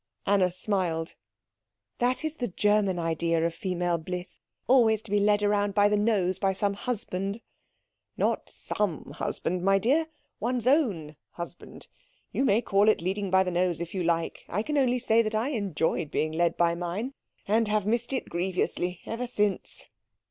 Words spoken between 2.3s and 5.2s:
the German idea of female bliss always to be